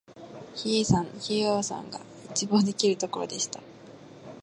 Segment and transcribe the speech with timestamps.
[0.55, 2.01] 比叡山、比良山が
[2.31, 3.59] 一望できるところでした